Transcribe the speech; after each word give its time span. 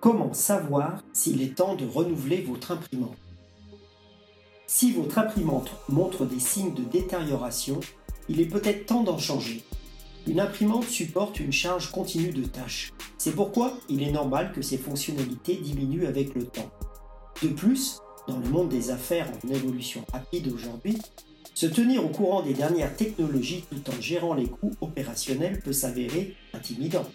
Comment 0.00 0.34
savoir 0.34 1.02
s'il 1.14 1.40
est 1.40 1.56
temps 1.56 1.74
de 1.74 1.86
renouveler 1.86 2.42
votre 2.42 2.72
imprimante? 2.72 3.16
Si 4.66 4.92
votre 4.92 5.18
imprimante 5.18 5.70
montre 5.88 6.26
des 6.26 6.38
signes 6.38 6.74
de 6.74 6.82
détérioration, 6.82 7.80
il 8.28 8.40
est 8.40 8.46
peut-être 8.46 8.86
temps 8.86 9.02
d'en 9.02 9.16
changer. 9.16 9.64
Une 10.26 10.40
imprimante 10.40 10.84
supporte 10.84 11.40
une 11.40 11.52
charge 11.52 11.90
continue 11.90 12.30
de 12.30 12.44
tâches. 12.44 12.92
C'est 13.16 13.34
pourquoi 13.34 13.72
il 13.88 14.02
est 14.02 14.12
normal 14.12 14.52
que 14.52 14.60
ses 14.60 14.76
fonctionnalités 14.76 15.56
diminuent 15.56 16.06
avec 16.06 16.34
le 16.34 16.44
temps. 16.44 16.70
De 17.42 17.48
plus, 17.48 18.00
dans 18.28 18.38
le 18.38 18.48
monde 18.48 18.68
des 18.68 18.90
affaires 18.90 19.30
en 19.44 19.48
évolution 19.48 20.04
rapide 20.12 20.52
aujourd'hui, 20.52 20.98
se 21.54 21.66
tenir 21.66 22.04
au 22.04 22.08
courant 22.08 22.42
des 22.42 22.52
dernières 22.52 22.94
technologies 22.94 23.64
tout 23.70 23.90
en 23.90 24.00
gérant 24.00 24.34
les 24.34 24.46
coûts 24.46 24.72
opérationnels 24.82 25.60
peut 25.60 25.72
s'avérer 25.72 26.36
intimidant. 26.52 27.06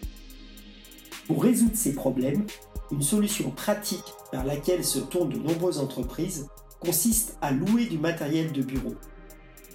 Pour 1.31 1.43
résoudre 1.43 1.75
ces 1.75 1.93
problèmes, 1.93 2.45
une 2.91 3.01
solution 3.01 3.51
pratique 3.51 4.03
vers 4.33 4.43
laquelle 4.43 4.83
se 4.83 4.99
tournent 4.99 5.29
de 5.29 5.37
nombreuses 5.37 5.79
entreprises 5.79 6.49
consiste 6.81 7.37
à 7.41 7.51
louer 7.51 7.85
du 7.85 7.97
matériel 7.97 8.51
de 8.51 8.61
bureau. 8.61 8.95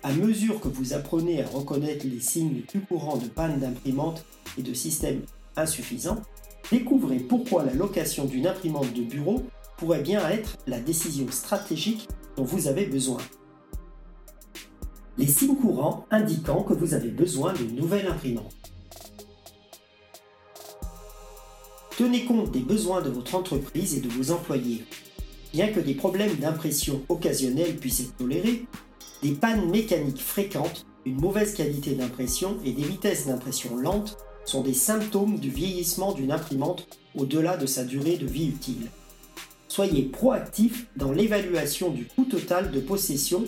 À 0.03 0.13
mesure 0.13 0.61
que 0.61 0.69
vous 0.69 0.93
apprenez 0.93 1.43
à 1.43 1.47
reconnaître 1.47 2.05
les 2.07 2.21
signes 2.21 2.53
les 2.57 2.61
plus 2.61 2.83
courants 2.83 3.17
de 3.17 3.25
panne 3.25 3.59
d'imprimante 3.59 4.27
et 4.59 4.63
de 4.63 4.75
systèmes 4.75 5.23
insuffisants, 5.57 6.21
découvrez 6.71 7.21
pourquoi 7.21 7.65
la 7.65 7.73
location 7.73 8.27
d'une 8.27 8.47
imprimante 8.47 8.93
de 8.93 9.05
bureau 9.05 9.43
pourrait 9.79 10.03
bien 10.03 10.29
être 10.29 10.59
la 10.67 10.79
décision 10.79 11.25
stratégique 11.31 12.07
dont 12.37 12.45
vous 12.45 12.69
avez 12.69 12.85
besoin. 12.85 13.23
Les 15.17 15.27
signes 15.27 15.57
courants 15.57 16.05
indiquant 16.11 16.63
que 16.65 16.75
vous 16.75 16.93
avez 16.93 17.09
besoin 17.09 17.55
d'une 17.55 17.77
nouvelle 17.77 18.09
imprimante. 18.09 18.76
Tenez 21.97 22.27
compte 22.27 22.51
des 22.51 22.61
besoins 22.61 23.01
de 23.01 23.09
votre 23.09 23.35
entreprise 23.35 23.97
et 23.97 24.01
de 24.01 24.09
vos 24.11 24.31
employés. 24.31 24.85
Bien 25.55 25.69
que 25.69 25.81
des 25.81 25.95
problèmes 25.95 26.35
d'impression 26.35 27.01
occasionnels 27.09 27.77
puissent 27.77 28.01
être 28.01 28.17
tolérés, 28.19 28.67
des 29.23 29.33
pannes 29.33 29.71
mécaniques 29.71 30.21
fréquentes, 30.21 30.85
une 31.07 31.19
mauvaise 31.19 31.55
qualité 31.55 31.95
d'impression 31.95 32.59
et 32.67 32.73
des 32.73 32.83
vitesses 32.83 33.29
d'impression 33.29 33.77
lentes 33.79 34.19
sont 34.45 34.61
des 34.61 34.75
symptômes 34.75 35.39
du 35.39 35.49
vieillissement 35.49 36.13
d'une 36.13 36.33
imprimante 36.33 36.87
au-delà 37.15 37.57
de 37.57 37.65
sa 37.65 37.83
durée 37.83 38.19
de 38.19 38.27
vie 38.27 38.49
utile. 38.49 38.91
Soyez 39.69 40.03
proactif 40.03 40.89
dans 40.97 41.13
l'évaluation 41.13 41.89
du 41.89 42.05
coût 42.05 42.27
total 42.27 42.73
de 42.73 42.81
possession 42.81 43.45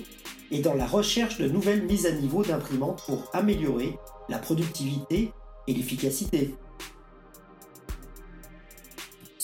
et 0.50 0.60
dans 0.60 0.74
la 0.74 0.86
recherche 0.86 1.36
de 1.36 1.48
nouvelles 1.48 1.82
mises 1.82 2.06
à 2.06 2.12
niveau 2.12 2.42
d'imprimantes 2.42 3.02
pour 3.04 3.28
améliorer 3.34 3.98
la 4.30 4.38
productivité 4.38 5.32
et 5.66 5.74
l'efficacité. 5.74 6.54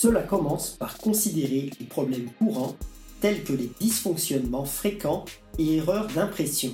Cela 0.04 0.20
commence 0.22 0.72
par 0.72 0.98
considérer 0.98 1.70
les 1.80 1.86
problèmes 1.86 2.28
courants 2.38 2.76
tels 3.22 3.42
que 3.42 3.54
les 3.54 3.70
dysfonctionnements 3.80 4.66
fréquents 4.66 5.24
et 5.58 5.76
erreurs 5.76 6.08
d'impression. 6.08 6.72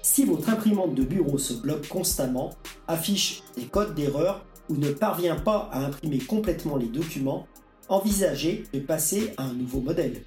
Si 0.00 0.24
votre 0.24 0.48
imprimante 0.48 0.94
de 0.94 1.02
bureau 1.02 1.36
se 1.36 1.52
bloque 1.52 1.86
constamment, 1.86 2.54
affiche 2.88 3.42
des 3.58 3.66
codes 3.66 3.94
d'erreur 3.94 4.42
ou 4.70 4.76
ne 4.76 4.90
parvient 4.90 5.36
pas 5.36 5.68
à 5.70 5.84
imprimer 5.84 6.16
complètement 6.16 6.78
les 6.78 6.86
documents, 6.86 7.46
envisagez 7.90 8.64
de 8.72 8.78
passer 8.80 9.34
à 9.36 9.42
un 9.42 9.52
nouveau 9.52 9.82
modèle. 9.82 10.24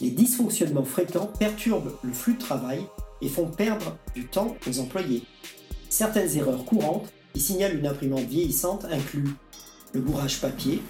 Les 0.00 0.12
dysfonctionnements 0.12 0.82
fréquents 0.82 1.30
perturbent 1.38 1.92
le 2.02 2.12
flux 2.14 2.36
de 2.36 2.40
travail 2.40 2.86
et 3.20 3.28
font 3.28 3.48
perdre 3.48 3.98
du 4.14 4.28
temps 4.28 4.56
aux 4.66 4.78
employés. 4.78 5.24
Certaines 5.90 6.38
erreurs 6.38 6.64
courantes 6.64 7.12
qui 7.34 7.40
signalent 7.40 7.76
une 7.76 7.86
imprimante 7.86 8.24
vieillissante 8.24 8.86
incluent 8.86 9.34
le 9.92 10.00
bourrage 10.00 10.40
papier, 10.40 10.80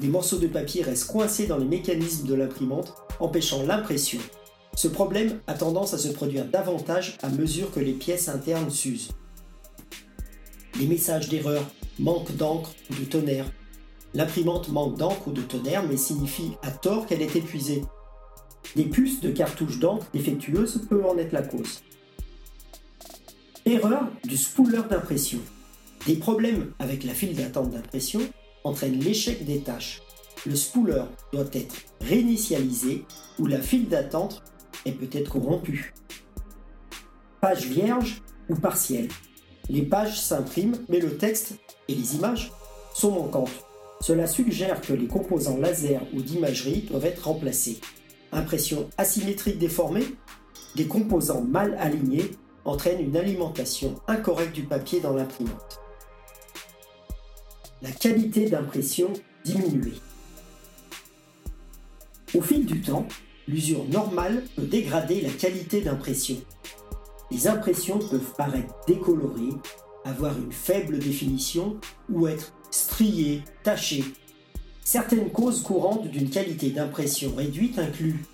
les 0.00 0.08
morceaux 0.08 0.38
de 0.38 0.46
papier 0.46 0.82
restent 0.82 1.10
coincés 1.10 1.46
dans 1.46 1.58
les 1.58 1.64
mécanismes 1.64 2.26
de 2.26 2.34
l'imprimante, 2.34 2.94
empêchant 3.20 3.62
l'impression. 3.64 4.20
Ce 4.74 4.88
problème 4.88 5.40
a 5.46 5.54
tendance 5.54 5.94
à 5.94 5.98
se 5.98 6.08
produire 6.08 6.44
davantage 6.44 7.18
à 7.22 7.28
mesure 7.28 7.72
que 7.72 7.80
les 7.80 7.92
pièces 7.92 8.28
internes 8.28 8.70
s'usent. 8.70 9.10
Les 10.78 10.86
messages 10.86 11.28
d'erreur 11.28 11.64
manquent 11.98 12.36
d'encre 12.36 12.70
ou 12.90 12.94
de 12.94 13.04
tonnerre 13.04 13.46
L'imprimante 14.14 14.68
manque 14.70 14.96
d'encre 14.96 15.28
ou 15.28 15.32
de 15.32 15.42
tonnerre, 15.42 15.86
mais 15.86 15.96
signifie 15.96 16.52
à 16.62 16.70
tort 16.70 17.06
qu'elle 17.06 17.22
est 17.22 17.36
épuisée. 17.36 17.82
Des 18.74 18.84
puces 18.84 19.20
de 19.20 19.30
cartouches 19.30 19.78
d'encre 19.78 20.06
défectueuses 20.12 20.82
peuvent 20.88 21.06
en 21.06 21.18
être 21.18 21.32
la 21.32 21.42
cause. 21.42 21.82
Erreur 23.66 24.08
du 24.24 24.36
spooler 24.36 24.82
d'impression. 24.88 25.40
Des 26.06 26.16
problèmes 26.16 26.72
avec 26.78 27.04
la 27.04 27.12
file 27.12 27.34
d'attente 27.34 27.70
d'impression 27.70 28.20
entraînent 28.64 29.00
l'échec 29.00 29.44
des 29.44 29.60
tâches. 29.60 30.02
Le 30.46 30.54
spooler 30.54 31.04
doit 31.32 31.48
être 31.52 31.74
réinitialisé 32.00 33.04
ou 33.38 33.46
la 33.46 33.60
file 33.60 33.88
d'attente 33.88 34.42
est 34.84 34.92
peut-être 34.92 35.32
corrompue. 35.32 35.94
Page 37.40 37.66
vierge 37.66 38.22
ou 38.48 38.54
partielle. 38.54 39.08
Les 39.68 39.82
pages 39.82 40.20
s'impriment, 40.20 40.78
mais 40.88 41.00
le 41.00 41.16
texte 41.16 41.54
et 41.88 41.94
les 41.94 42.16
images 42.16 42.52
sont 42.94 43.12
manquantes. 43.12 43.64
Cela 44.00 44.26
suggère 44.26 44.80
que 44.80 44.92
les 44.92 45.06
composants 45.06 45.58
laser 45.58 46.02
ou 46.14 46.22
d'imagerie 46.22 46.82
doivent 46.82 47.06
être 47.06 47.26
remplacés. 47.26 47.80
Impression 48.32 48.88
asymétrique 48.96 49.58
déformée 49.58 50.04
Des 50.76 50.86
composants 50.86 51.42
mal 51.42 51.76
alignés 51.78 52.30
entraînent 52.64 53.00
une 53.00 53.16
alimentation 53.16 53.96
incorrecte 54.06 54.54
du 54.54 54.64
papier 54.64 55.00
dans 55.00 55.14
l'imprimante. 55.14 55.80
La 57.80 57.92
qualité 57.92 58.48
d'impression 58.50 59.12
diminuée. 59.44 60.00
Au 62.34 62.42
fil 62.42 62.66
du 62.66 62.80
temps, 62.80 63.06
l'usure 63.46 63.84
normale 63.84 64.42
peut 64.56 64.66
dégrader 64.66 65.20
la 65.20 65.30
qualité 65.30 65.80
d'impression. 65.80 66.36
Les 67.30 67.46
impressions 67.46 68.00
peuvent 68.00 68.34
paraître 68.36 68.74
décolorées, 68.88 69.54
avoir 70.04 70.36
une 70.36 70.50
faible 70.50 70.98
définition 70.98 71.76
ou 72.10 72.26
être 72.26 72.52
striées, 72.72 73.42
tachées. 73.62 74.04
Certaines 74.82 75.30
causes 75.30 75.62
courantes 75.62 76.08
d'une 76.08 76.30
qualité 76.30 76.70
d'impression 76.70 77.32
réduite 77.36 77.78
incluent 77.78 78.24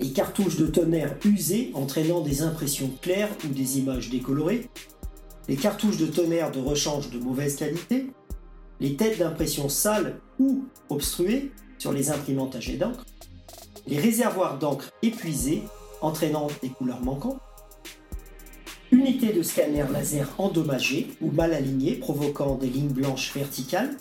les 0.00 0.12
cartouches 0.12 0.56
de 0.56 0.66
tonnerre 0.66 1.16
usées 1.24 1.70
entraînant 1.72 2.20
des 2.20 2.42
impressions 2.42 2.90
claires 3.00 3.30
ou 3.44 3.48
des 3.48 3.78
images 3.78 4.10
décolorées, 4.10 4.68
les 5.48 5.56
cartouches 5.56 5.98
de 5.98 6.06
tonnerre 6.06 6.50
de 6.50 6.60
rechange 6.60 7.10
de 7.10 7.18
mauvaise 7.18 7.56
qualité, 7.56 8.10
les 8.80 8.96
têtes 8.96 9.18
d'impression 9.18 9.68
sales 9.68 10.20
ou 10.38 10.64
obstruées 10.88 11.52
sur 11.78 11.92
les 11.92 12.10
imprimantes 12.10 12.56
à 12.56 12.60
jet 12.60 12.76
d'encre, 12.76 13.04
les 13.86 13.98
réservoirs 13.98 14.58
d'encre 14.58 14.90
épuisés 15.02 15.62
entraînant 16.00 16.48
des 16.62 16.68
couleurs 16.68 17.02
manquantes, 17.02 17.40
unité 18.90 19.32
de 19.32 19.42
scanner 19.42 19.84
laser 19.92 20.28
endommagée 20.38 21.08
ou 21.20 21.30
mal 21.30 21.52
alignée 21.52 21.96
provoquant 21.96 22.56
des 22.56 22.68
lignes 22.68 22.92
blanches 22.92 23.34
verticales, 23.34 23.96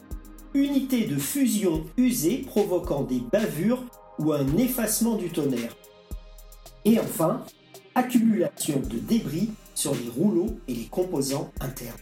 unité 0.53 1.05
de 1.05 1.17
fusion 1.17 1.83
usée 1.97 2.37
provoquant 2.37 3.03
des 3.03 3.21
bavures 3.31 3.83
ou 4.19 4.33
un 4.33 4.57
effacement 4.57 5.15
du 5.15 5.29
tonnerre. 5.29 5.75
Et 6.85 6.99
enfin, 6.99 7.43
accumulation 7.95 8.79
de 8.79 8.97
débris 8.97 9.49
sur 9.75 9.93
les 9.95 10.09
rouleaux 10.09 10.57
et 10.67 10.73
les 10.73 10.85
composants 10.85 11.51
internes. 11.59 11.97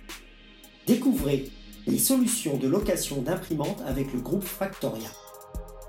Découvrez 0.87 1.49
les 1.87 1.97
solutions 1.97 2.57
de 2.57 2.67
location 2.67 3.21
d'imprimantes 3.21 3.81
avec 3.87 4.13
le 4.13 4.19
groupe 4.19 4.43
Factoria. 4.43 5.09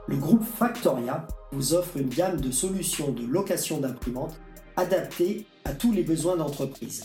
Le 0.08 0.16
groupe 0.16 0.42
Factoria 0.42 1.26
vous 1.52 1.74
offre 1.74 1.98
une 1.98 2.08
gamme 2.08 2.40
de 2.40 2.50
solutions 2.50 3.12
de 3.12 3.26
location 3.26 3.78
d'imprimantes 3.78 4.40
adaptées 4.76 5.46
à 5.64 5.74
tous 5.74 5.92
les 5.92 6.02
besoins 6.02 6.36
d'entreprise. 6.36 7.04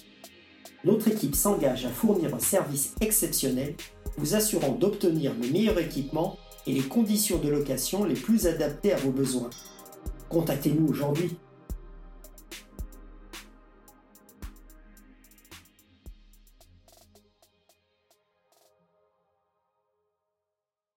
Notre 0.83 1.09
équipe 1.09 1.35
s'engage 1.35 1.85
à 1.85 1.89
fournir 1.89 2.33
un 2.33 2.39
service 2.39 2.95
exceptionnel, 3.01 3.75
vous 4.17 4.35
assurant 4.35 4.71
d'obtenir 4.71 5.33
le 5.41 5.49
meilleur 5.49 5.77
équipement 5.79 6.37
et 6.65 6.73
les 6.73 6.81
conditions 6.81 7.39
de 7.39 7.49
location 7.49 8.03
les 8.03 8.15
plus 8.15 8.47
adaptées 8.47 8.93
à 8.93 8.97
vos 8.97 9.11
besoins. 9.11 9.49
Contactez-nous 10.29 10.87
aujourd'hui 10.87 11.37